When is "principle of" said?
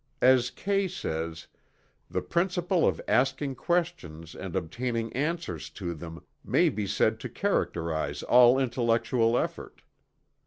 2.23-2.99